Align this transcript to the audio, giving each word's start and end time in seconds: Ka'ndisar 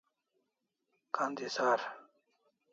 Ka'ndisar 1.15 1.81